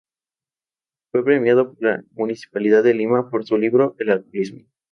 [1.11, 4.61] Fue premiado por la Municipalidad de Lima por su libro "El alcoholismo".